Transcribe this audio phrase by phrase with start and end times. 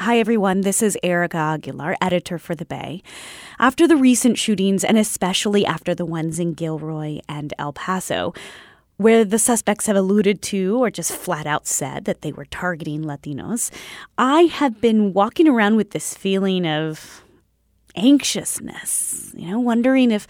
[0.00, 0.62] Hi, everyone.
[0.62, 3.02] This is Erica Aguilar, editor for The Bay.
[3.58, 8.32] After the recent shootings, and especially after the ones in Gilroy and El Paso,
[8.96, 13.02] where the suspects have alluded to or just flat out said that they were targeting
[13.04, 13.70] Latinos,
[14.16, 17.22] I have been walking around with this feeling of
[17.94, 20.26] anxiousness, you know, wondering if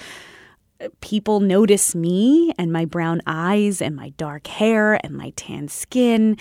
[1.00, 6.36] people notice me and my brown eyes and my dark hair and my tan skin.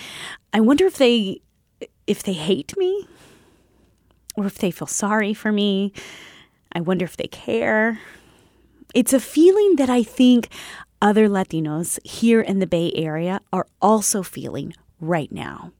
[0.52, 1.42] I wonder if they
[2.08, 3.08] if they hate me
[4.40, 5.92] or if they feel sorry for me.
[6.72, 8.00] I wonder if they care.
[8.96, 10.50] It's a feeling that I think
[11.02, 15.72] other Latinos here in the Bay Area are also feeling right now.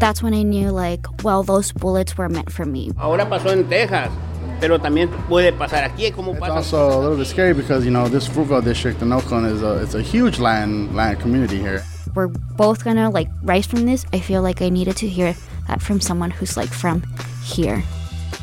[0.00, 2.90] That's when I knew, like, well, those bullets were meant for me.
[2.98, 4.10] Ahora pasó en Texas,
[4.60, 6.12] pero también puede pasar aquí.
[6.12, 6.52] Como It's pasa.
[6.54, 9.80] also a little bit scary because you know this Fruitvale district in Oakland is a
[9.82, 11.82] it's a huge land land community here.
[12.14, 14.06] We're both gonna like rise from this.
[14.12, 15.34] I feel like I needed to hear
[15.66, 17.02] that from someone who's like from
[17.42, 17.82] here.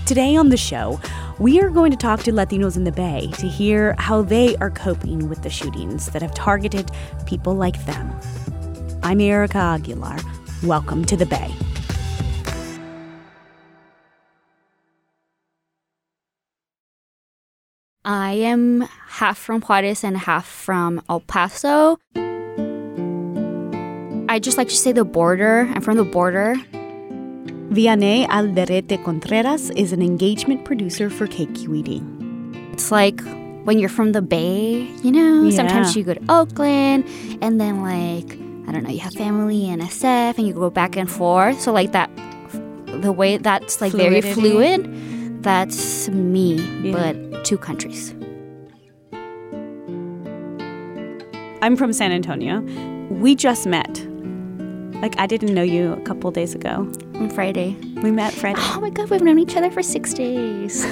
[0.06, 1.00] Today on the show,
[1.40, 4.70] we are going to talk to Latinos in the Bay to hear how they are
[4.70, 6.92] coping with the shootings that have targeted
[7.26, 8.14] people like them.
[9.04, 10.18] I'm Erica Aguilar.
[10.64, 11.52] Welcome to the Bay.
[18.04, 21.98] I am half from Juarez and half from El Paso.
[24.32, 25.68] I just like to say the border.
[25.76, 26.56] I'm from the border.
[27.76, 32.72] Vianey Alderete Contreras is an engagement producer for KQED.
[32.72, 33.20] It's like
[33.66, 35.56] when you're from the Bay, you know, Yeah.
[35.58, 37.04] sometimes you go to Oakland
[37.42, 38.38] and then like
[38.70, 41.60] I don't know, you have family in SF and you go back and forth.
[41.60, 42.10] So like that
[43.02, 46.94] the way that's like very fluid, that's me, Yeah.
[46.96, 48.16] but two countries.
[51.62, 52.62] I'm from San Antonio.
[53.10, 54.08] We just met.
[55.02, 56.88] Like, I didn't know you a couple days ago.
[57.16, 57.76] On Friday.
[58.04, 58.62] We met Friday.
[58.74, 60.86] Oh my god, we've known each other for six days.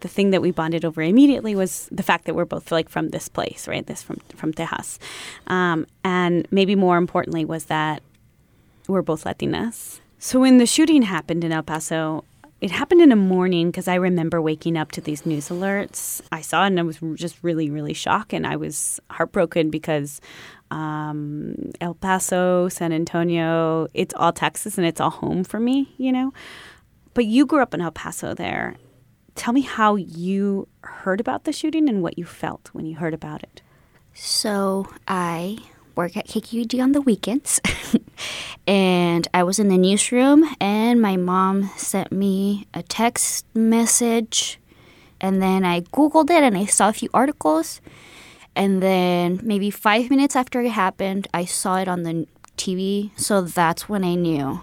[0.00, 3.08] the thing that we bonded over immediately was the fact that we're both like from
[3.08, 3.86] this place, right?
[3.86, 4.98] This from from Tejas,
[5.46, 8.02] um, and maybe more importantly was that
[8.88, 10.00] we're both Latinas.
[10.18, 12.24] So when the shooting happened in El Paso,
[12.62, 16.22] it happened in the morning because I remember waking up to these news alerts.
[16.30, 20.20] I saw it and I was just really, really shocked, and I was heartbroken because
[20.70, 26.12] um, El Paso, San Antonio, it's all Texas and it's all home for me, you
[26.12, 26.32] know.
[27.14, 28.76] But you grew up in El Paso there.
[29.34, 33.12] Tell me how you heard about the shooting and what you felt when you heard
[33.12, 33.60] about it.
[34.14, 35.58] So I
[35.96, 37.60] work at KQED on the weekends,
[38.66, 44.58] and I was in the newsroom, and my mom sent me a text message,
[45.20, 47.80] and then I googled it, and I saw a few articles,
[48.54, 53.10] and then maybe five minutes after it happened, I saw it on the TV.
[53.16, 54.60] So that's when I knew.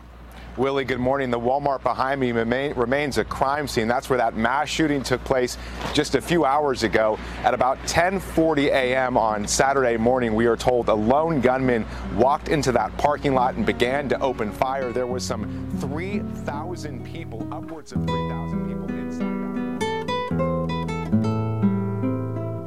[0.59, 1.31] Willie, good morning.
[1.31, 3.87] The Walmart behind me remains a crime scene.
[3.87, 5.57] That's where that mass shooting took place
[5.93, 7.17] just a few hours ago.
[7.45, 9.15] At about 10:40 a.m.
[9.15, 11.85] on Saturday morning, we are told a lone gunman
[12.17, 14.91] walked into that parking lot and began to open fire.
[14.91, 19.23] There was some 3,000 people, upwards of 3,000 people inside.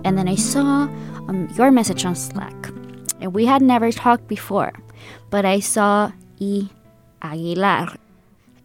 [0.07, 0.85] And then I saw
[1.29, 2.69] um, your message on Slack.
[3.21, 4.73] And we had never talked before,
[5.29, 6.71] but I saw E.
[7.23, 7.95] Aguilar.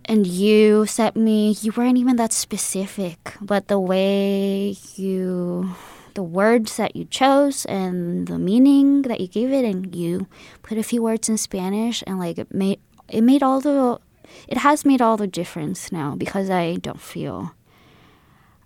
[0.05, 5.75] And you sent me, you weren't even that specific, but the way you,
[6.13, 10.27] the words that you chose and the meaning that you gave it, and you
[10.63, 12.79] put a few words in Spanish, and like it made,
[13.09, 13.99] it made all the,
[14.47, 17.53] it has made all the difference now because I don't feel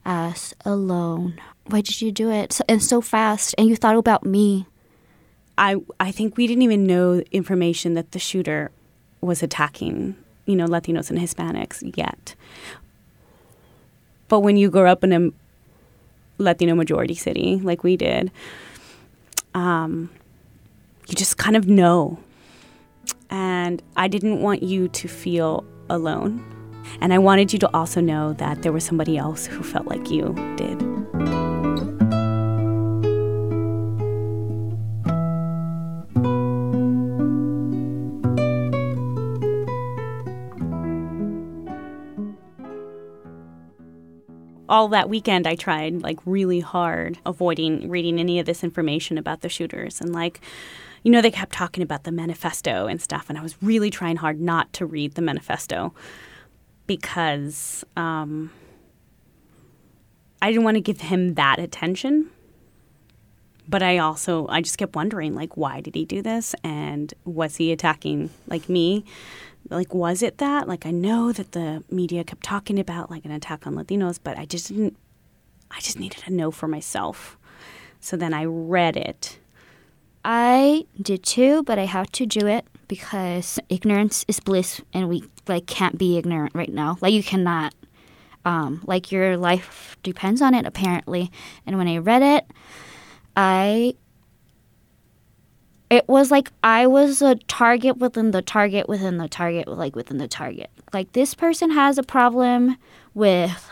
[0.06, 1.40] as alone.
[1.66, 3.56] Why did you do it so, and so fast?
[3.58, 4.68] And you thought about me.
[5.58, 8.72] I I think we didn't even know information that the shooter
[9.22, 10.16] was attacking,
[10.46, 12.36] you know, Latinos and Hispanics yet.
[14.28, 15.32] But when you grow up in a
[16.38, 18.32] Latino majority city like we did,
[19.54, 20.10] um,
[21.08, 22.20] you just kind of know.
[23.30, 26.44] And I didn't want you to feel alone.
[27.00, 30.10] And I wanted you to also know that there was somebody else who felt like
[30.10, 30.91] you did.
[44.72, 49.42] All that weekend I tried like really hard avoiding reading any of this information about
[49.42, 50.00] the shooters.
[50.00, 50.40] And like
[51.04, 54.16] you know they kept talking about the manifesto and stuff and I was really trying
[54.16, 55.94] hard not to read the manifesto
[56.88, 58.52] because um,
[60.42, 62.30] I didn't want to give him that attention.
[63.68, 66.56] But I also I just kept wondering like why did he do this?
[66.64, 69.04] And was he attacking like me
[69.70, 70.68] like was it that?
[70.68, 74.38] Like I know that the media kept talking about like an attack on Latinos but
[74.38, 74.98] I just didn't
[75.70, 77.38] I just needed to know for myself.
[78.00, 79.40] So then I read it.
[80.24, 85.24] I did too but I had to do it because ignorance is bliss and we
[85.48, 86.98] like can't be ignorant right now.
[87.02, 87.74] Like you cannot
[88.44, 91.32] um, like your life depends on it apparently.
[91.66, 92.46] And when I read it
[93.36, 93.96] I
[95.92, 100.18] it was like I was a target within the target within the target like within
[100.18, 100.70] the target.
[100.94, 102.78] Like this person has a problem
[103.14, 103.70] with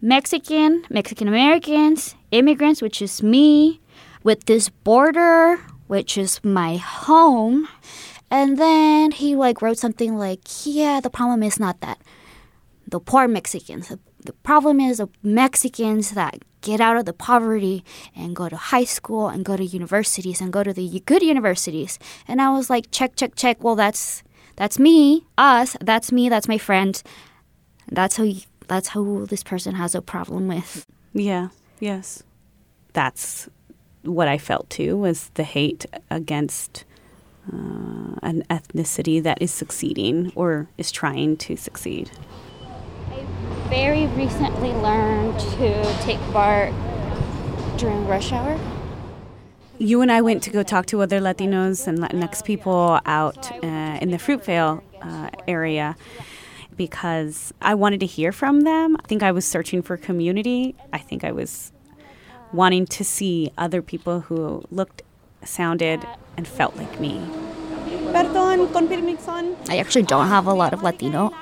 [0.00, 3.80] Mexican, Mexican Americans, immigrants, which is me,
[4.24, 7.68] with this border, which is my home.
[8.30, 11.98] And then he like wrote something like, "Yeah, the problem is not that
[12.88, 13.88] the poor Mexicans.
[13.88, 18.84] The, problem is the Mexicans that get out of the poverty and go to high
[18.84, 21.98] school and go to universities and go to the good universities.
[22.26, 23.62] And I was like, check, check, check.
[23.62, 24.22] Well, that's
[24.56, 25.76] that's me, us.
[25.80, 26.28] That's me.
[26.28, 27.00] That's my friend.
[27.90, 28.34] That's who.
[28.68, 30.86] That's who this person has a problem with.
[31.14, 31.50] Yeah.
[31.78, 32.24] Yes.
[32.94, 33.48] That's
[34.02, 36.84] what I felt too was the hate against
[37.52, 42.10] uh, an ethnicity that is succeeding or is trying to succeed
[43.68, 46.72] very recently learned to take BART
[47.78, 48.58] during rush hour.
[49.78, 53.98] You and I went to go talk to other Latinos and Latinx people out uh,
[54.00, 55.96] in the Fruitvale uh, area
[56.76, 58.96] because I wanted to hear from them.
[58.96, 60.74] I think I was searching for community.
[60.92, 61.72] I think I was
[62.52, 65.02] wanting to see other people who looked,
[65.44, 67.20] sounded, and felt like me.
[69.68, 71.34] I actually don't have a lot of Latino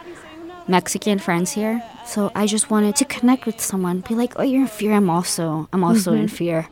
[0.66, 1.82] Mexican friends here.
[2.06, 4.92] So I just wanted to connect with someone, be like, "Oh, you're in fear.
[4.92, 5.68] I'm also.
[5.72, 6.22] I'm also mm-hmm.
[6.22, 6.68] in fear."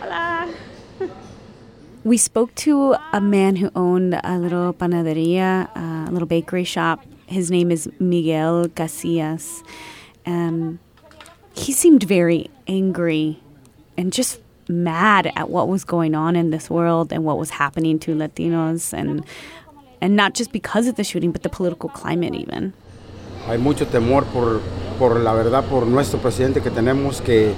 [0.00, 0.54] Hola.
[2.04, 7.04] we spoke to a man who owned a little panaderia, a little bakery shop.
[7.26, 9.62] His name is Miguel Casillas.
[10.26, 10.78] Um,
[11.54, 13.40] he seemed very angry
[13.96, 17.98] and just mad at what was going on in this world and what was happening
[18.00, 19.24] to Latinos and
[20.00, 22.72] and not just because of the shooting but the political climate even.
[23.48, 24.60] Hay mucho temor por,
[24.98, 27.54] por la verdad, por nuestro presidente que tenemos que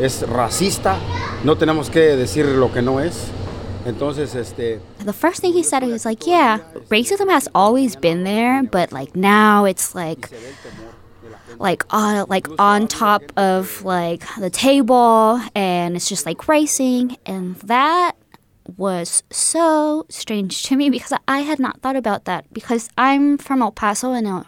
[0.00, 0.98] es racista,
[1.44, 3.30] no tenemos que decir lo que no es.
[3.84, 4.80] Entonces, este.
[5.04, 6.58] The first thing he said was like, yeah,
[6.90, 10.28] racism has always been there, but like now it's like,
[11.58, 17.56] like uh, like on top of like the table, and it's just like racing, and
[17.60, 18.12] that
[18.76, 23.62] was so strange to me because I had not thought about that because I'm from
[23.62, 24.44] El Paso and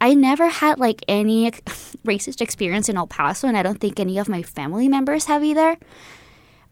[0.00, 1.50] I never had like any
[2.06, 5.44] racist experience in El Paso, and I don't think any of my family members have
[5.44, 5.76] either.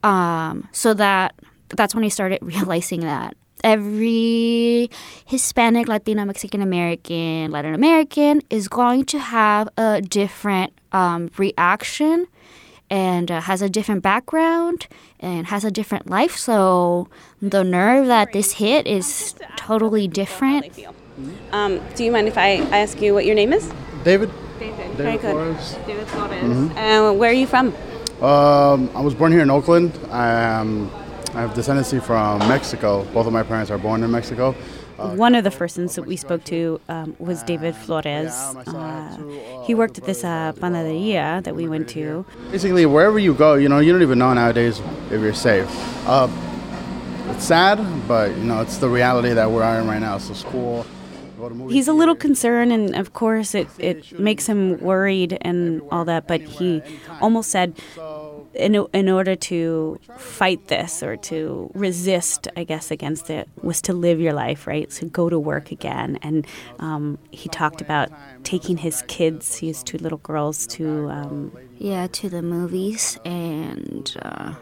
[0.02, 1.34] Um, so that
[1.68, 4.90] that's when I started realizing that every
[5.24, 12.26] Hispanic, Latino, Mexican American, Latin American is going to have a different um, reaction
[12.88, 14.86] and uh, has a different background
[15.18, 16.36] and has a different life.
[16.36, 17.08] So
[17.42, 20.66] the nerve that this hit is totally different.
[21.52, 23.66] Um, do you mind if I ask you what your name is?
[24.04, 24.30] David.
[24.58, 24.78] David.
[24.78, 25.32] David Very good.
[25.32, 25.76] Flores.
[25.86, 26.42] David Flores.
[26.42, 26.78] Mm-hmm.
[26.78, 27.74] Uh, where are you from?
[28.22, 29.98] Um, I was born here in Oakland.
[30.10, 30.90] I, um,
[31.34, 33.04] I have descendancy from Mexico.
[33.12, 34.54] Both of my parents are born in Mexico.
[34.98, 38.32] Uh, One of the persons that we spoke to um, was David Flores.
[38.66, 42.24] Uh, he worked at this uh, panaderia that we went to.
[42.50, 44.80] Basically, wherever you go, you know, you don't even know nowadays
[45.10, 45.68] if you're safe.
[46.06, 46.28] Uh,
[47.28, 50.16] it's sad, but you know, it's the reality that we're in right now.
[50.16, 50.86] So school,
[51.68, 56.26] He's a little concerned, and of course, it, it makes him worried and all that.
[56.26, 56.82] But he
[57.20, 57.78] almost said,
[58.54, 63.92] in, in order to fight this or to resist, I guess, against it, was to
[63.92, 64.90] live your life, right?
[64.90, 66.18] So go to work again.
[66.22, 66.46] And
[66.78, 68.10] um, he talked about
[68.44, 71.10] taking his kids, his two little girls, to.
[71.10, 74.54] Um, yeah, to the movies and uh,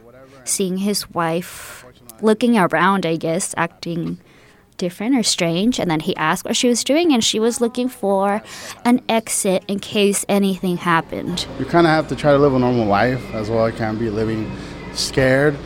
[0.45, 1.85] seeing his wife
[2.21, 4.19] looking around, I guess, acting
[4.77, 5.79] different or strange.
[5.79, 8.43] And then he asked what she was doing, and she was looking for
[8.85, 11.47] an exit in case anything happened.
[11.59, 13.69] You kind of have to try to live a normal life as well.
[13.69, 14.51] You can't be living
[14.93, 15.57] scared.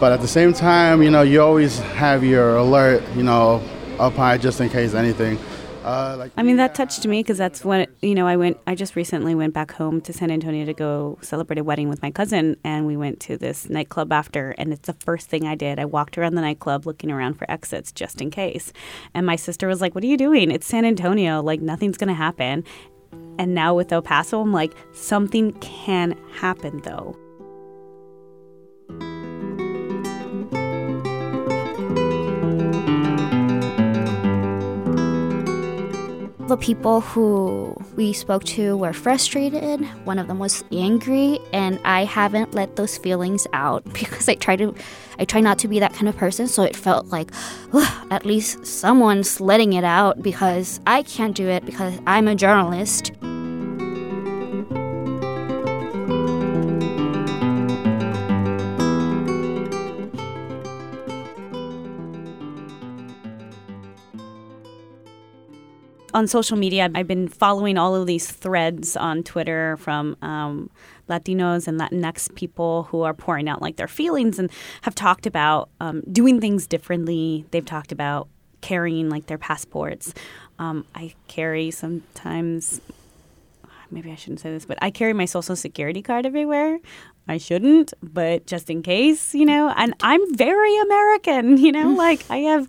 [0.00, 3.62] But at the same time, you know, you always have your alert, you know,
[4.00, 5.38] up high just in case anything.
[5.84, 8.26] Uh, like I mean, that touched me because that's when you know.
[8.26, 8.58] I went.
[8.66, 12.02] I just recently went back home to San Antonio to go celebrate a wedding with
[12.02, 14.50] my cousin, and we went to this nightclub after.
[14.58, 15.78] And it's the first thing I did.
[15.78, 18.72] I walked around the nightclub looking around for exits just in case.
[19.14, 20.50] And my sister was like, "What are you doing?
[20.50, 21.42] It's San Antonio.
[21.42, 22.64] Like nothing's gonna happen."
[23.38, 27.16] And now with El Paso, I'm like, something can happen though.
[36.52, 39.80] The people who we spoke to were frustrated.
[40.04, 44.56] One of them was angry, and I haven't let those feelings out because I try
[44.56, 44.74] to,
[45.18, 46.48] I try not to be that kind of person.
[46.48, 47.30] So it felt like,
[47.72, 52.34] "Ugh, at least someone's letting it out because I can't do it because I'm a
[52.34, 53.12] journalist.
[66.22, 70.70] On social media, I've been following all of these threads on Twitter from um,
[71.08, 74.48] Latinos and Latinx people who are pouring out like their feelings and
[74.82, 77.44] have talked about um, doing things differently.
[77.50, 78.28] They've talked about
[78.60, 80.14] carrying like their passports.
[80.60, 82.80] Um, I carry sometimes.
[83.90, 86.78] Maybe I shouldn't say this, but I carry my social security card everywhere.
[87.26, 92.24] I shouldn't, but just in case, you know, and I'm very American, you know, like
[92.30, 92.68] I have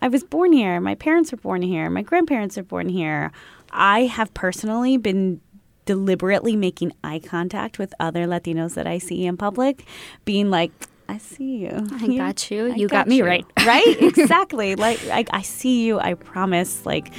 [0.00, 0.80] I was born here.
[0.80, 1.90] My parents were born here.
[1.90, 3.32] My grandparents are born here.
[3.72, 5.40] I have personally been
[5.84, 9.84] deliberately making eye contact with other Latinos that I see in public,
[10.24, 10.70] being like,
[11.08, 11.88] I see you.
[11.92, 12.74] I got you.
[12.74, 13.46] You got me you." right.
[13.64, 13.96] Right?
[14.02, 14.76] exactly.
[14.76, 15.98] like, like, I see you.
[15.98, 16.84] I promise.
[16.84, 17.12] Like,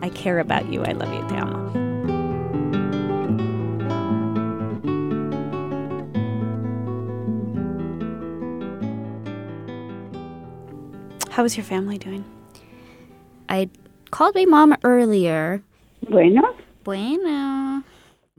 [0.00, 0.82] I care about you.
[0.82, 1.28] I love you.
[1.28, 1.85] Te amo.
[11.36, 12.24] How is your family doing?
[13.46, 13.68] I
[14.10, 15.62] called my mom earlier.
[16.08, 17.82] Bueno, Bueno.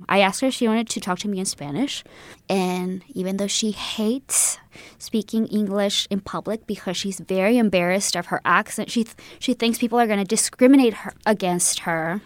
[0.10, 2.04] I asked her if she wanted to talk to me in Spanish.
[2.50, 4.58] And even though she hates
[4.98, 9.78] speaking English in public because she's very embarrassed of her accent, she, th- she thinks
[9.78, 12.22] people are going to discriminate her, against her.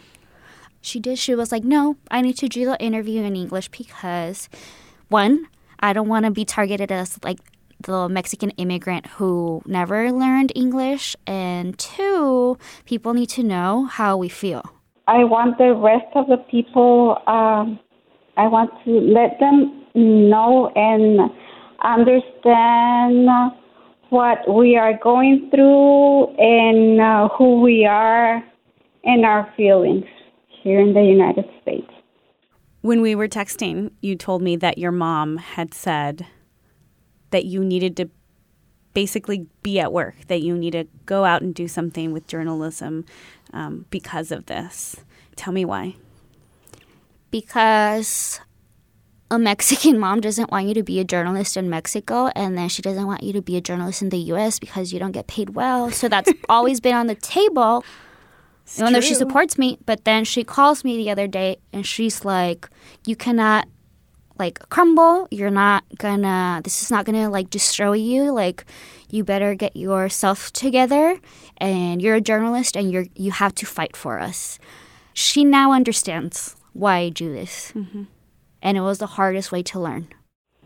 [0.80, 1.20] She did.
[1.20, 4.48] She was like, no, I need to do the interview in English because,
[5.10, 5.48] one,
[5.82, 7.40] I don't want to be targeted as like
[7.84, 11.16] the Mexican immigrant who never learned English.
[11.28, 14.64] And two, people need to know how we feel.
[15.08, 17.80] I want the rest of the people, um,
[18.38, 21.32] I want to let them know and
[21.84, 23.28] understand
[24.10, 28.44] what we are going through and uh, who we are
[29.04, 30.06] and our feelings
[30.64, 31.90] here in the United States.
[32.82, 36.26] When we were texting, you told me that your mom had said
[37.32, 38.10] that you needed to
[38.94, 43.06] basically be at work, that you need to go out and do something with journalism
[43.54, 44.98] um, because of this.
[45.36, 45.96] Tell me why.
[47.32, 48.40] because
[49.30, 52.82] a Mexican mom doesn't want you to be a journalist in Mexico, and then she
[52.82, 54.60] doesn't want you to be a journalist in the U.S.
[54.60, 55.90] because you don't get paid well.
[55.92, 57.84] So that's always been on the table.
[58.78, 62.24] Even though she supports me, but then she calls me the other day and she's
[62.24, 62.70] like,
[63.06, 63.68] "You cannot
[64.42, 65.28] like crumble.
[65.30, 66.62] You're not gonna.
[66.66, 68.34] This is not gonna like destroy you.
[68.34, 68.66] Like,
[69.14, 71.22] you better get yourself together.
[71.58, 74.60] And you're a journalist, and you're you have to fight for us."
[75.14, 77.72] She now understands why I do this,
[78.62, 80.08] and it was the hardest way to learn.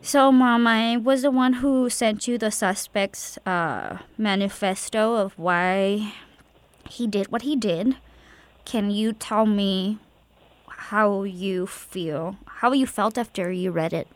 [0.00, 6.14] So, mom, I was the one who sent you the suspect's uh, manifesto of why
[6.88, 7.96] he did what he did.
[8.64, 9.98] Can you tell me
[10.90, 12.36] how you feel?
[12.46, 14.06] How you felt after you read it?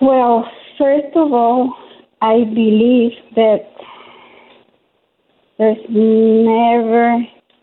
[0.00, 1.76] Well, first of all,
[2.22, 3.70] I believe that
[5.58, 7.18] there's never,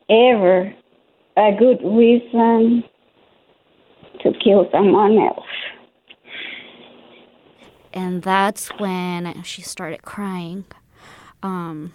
[0.09, 0.73] ever
[1.35, 2.83] a good reason
[4.21, 5.45] to kill someone else.
[7.91, 10.65] And that's when she started crying.
[11.41, 11.93] Um,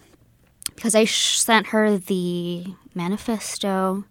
[0.82, 4.02] because I sh- sent her the manifesto.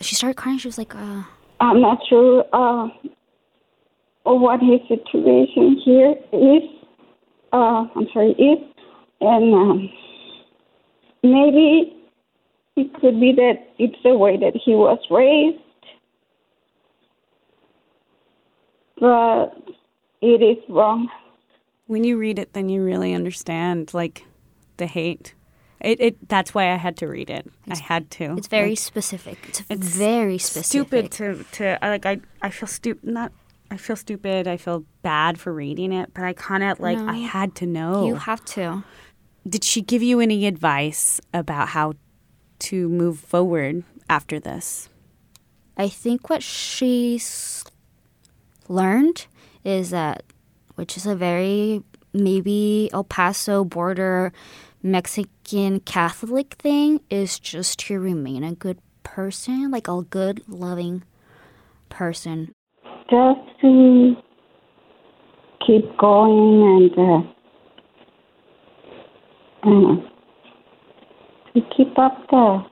[0.00, 0.58] She started crying.
[0.58, 1.22] She was like, uh,
[1.60, 2.88] I'm not sure uh,
[4.24, 6.62] what his situation here is.
[7.52, 8.58] Uh, I'm sorry, is,
[9.20, 9.88] and um,
[11.22, 11.96] maybe
[12.74, 15.62] it could be that it's the way that he was raised,
[18.98, 19.54] but
[20.22, 21.08] it is wrong.
[21.86, 24.24] When you read it, then you really understand like
[24.78, 25.34] the hate.
[25.80, 27.46] It, it that's why I had to read it.
[27.70, 28.36] I had to.
[28.36, 29.38] it's very Like, specific.
[29.48, 30.66] It's, it's very specific.
[30.66, 33.32] stupid to to like I I feel stupid not
[33.70, 34.48] I feel stupid.
[34.48, 38.06] I feel bad for reading it, but I kind of like I had to know.
[38.06, 38.82] You have to.
[39.48, 41.94] Did she give you any advice about how
[42.60, 44.88] to move forward after this?
[45.76, 47.62] I think what she's
[48.68, 49.26] learned
[49.64, 50.22] is that,
[50.74, 51.82] which is a very
[52.12, 54.32] maybe El Paso border
[54.82, 61.02] Mexican Catholic thing, is just to remain a good person, like a good, loving
[61.88, 62.52] person.
[63.10, 64.14] Just to
[65.66, 67.22] keep going and uh,
[71.54, 72.64] to keep up the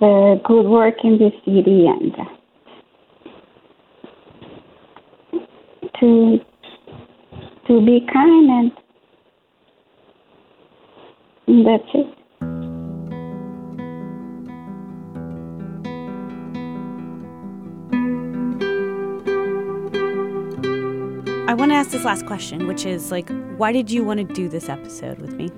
[0.00, 2.24] the good work in the city and uh,
[6.00, 6.38] to
[7.68, 8.81] to be kind and
[11.60, 12.06] that's it.
[21.46, 23.28] I want to ask this last question, which is like,
[23.58, 25.50] why did you want to do this episode with me?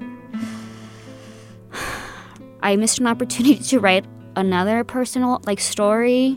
[2.62, 6.36] I missed an opportunity to write another personal like story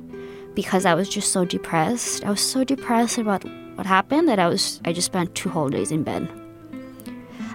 [0.54, 2.24] because I was just so depressed.
[2.24, 3.44] I was so depressed about
[3.76, 6.47] what happened that I was I just spent two whole days in bed.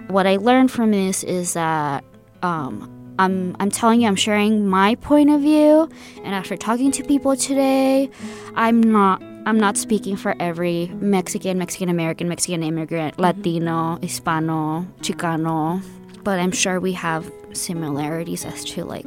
[0.08, 2.04] What I learned from this is that
[2.42, 5.88] um, I'm I'm telling you I'm sharing my point of view,
[6.24, 8.10] and after talking to people today,
[8.54, 15.82] I'm not I'm not speaking for every Mexican, Mexican American, Mexican immigrant, Latino, Hispano, Chicano,
[16.22, 19.06] but I'm sure we have similarities as to like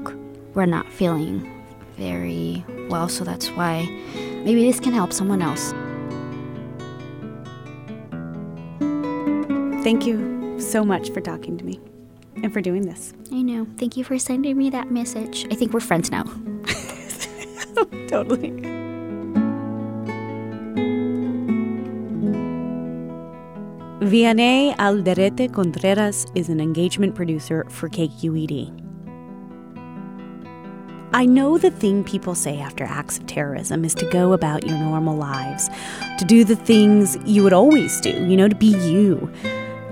[0.54, 1.52] we're not feeling
[1.98, 3.86] very well, so that's why
[4.44, 5.74] maybe this can help someone else.
[9.84, 11.80] Thank you so much for talking to me
[12.44, 13.14] and for doing this.
[13.32, 13.68] I know.
[13.78, 15.46] Thank you for sending me that message.
[15.52, 16.24] I think we're friends now.
[18.08, 18.52] totally.
[24.06, 28.82] Vianey Alderete Contreras is an engagement producer for KQED.
[31.14, 34.77] I know the thing people say after acts of terrorism is to go about your
[34.77, 35.70] normal lives,
[36.20, 39.32] to do the things you would always do, you know, to be you.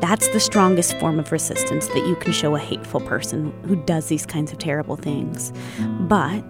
[0.03, 4.07] That's the strongest form of resistance that you can show a hateful person who does
[4.07, 5.53] these kinds of terrible things.
[5.79, 6.43] But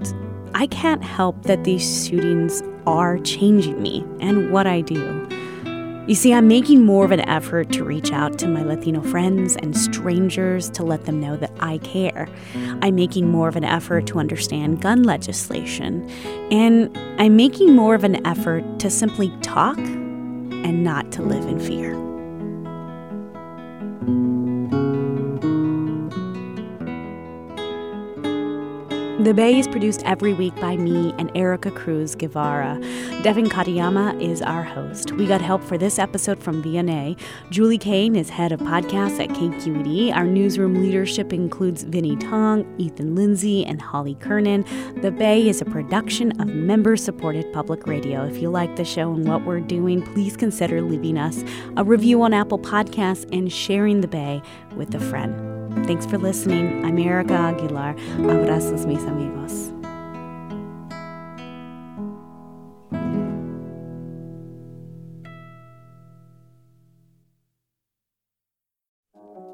[0.55, 5.27] I can't help that these shootings are changing me and what I do.
[6.07, 9.55] You see, I'm making more of an effort to reach out to my Latino friends
[9.57, 12.27] and strangers to let them know that I care.
[12.81, 16.09] I'm making more of an effort to understand gun legislation.
[16.49, 21.59] And I'm making more of an effort to simply talk and not to live in
[21.59, 22.12] fear.
[29.23, 32.77] The Bay is produced every week by me and Erica Cruz Guevara.
[33.23, 35.13] Devin Katayama is our host.
[35.13, 37.17] We got help for this episode from Vianey.
[37.49, 40.13] Julie Caine is head of podcasts at KQED.
[40.13, 44.65] Our newsroom leadership includes Vinnee Tong, Ethan Lindsey, and Holly Kernan.
[45.01, 48.25] The Bay is a production of member supported public radio.
[48.25, 51.45] If you like the show and what we're doing, please consider leaving us
[51.77, 54.41] a review on Apple Podcasts and sharing The Bay
[54.75, 55.62] with a friend.
[55.85, 56.85] Thanks for listening.
[56.85, 57.95] I'm Erica Aguilar.
[58.17, 59.71] Abrazos, mis amigos.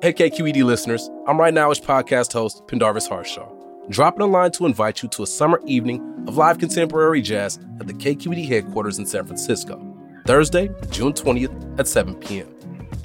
[0.01, 3.49] Hey, KQED listeners, I'm right nowish podcast host, Pendarvis Harshaw,
[3.89, 7.87] dropping a line to invite you to a summer evening of live contemporary jazz at
[7.87, 9.77] the KQED headquarters in San Francisco,
[10.25, 12.47] Thursday, June 20th at 7 p.m.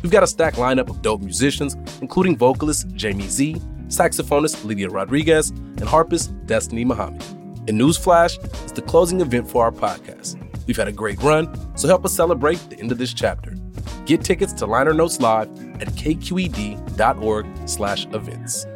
[0.04, 3.54] We've got a stacked lineup of dope musicians, including vocalist Jamie Z,
[3.86, 7.22] saxophonist Lydia Rodriguez, and harpist Destiny Muhammad.
[7.68, 8.36] And Newsflash
[8.66, 10.36] is the closing event for our podcast.
[10.66, 13.56] We've had a great run, so help us celebrate the end of this chapter.
[14.04, 15.48] Get tickets to Liner Notes Live
[15.80, 18.66] at kqed.org slash events.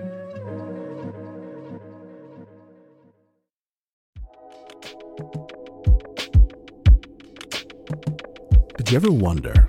[8.79, 9.69] Did you ever wonder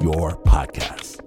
[0.00, 1.25] your podcasts.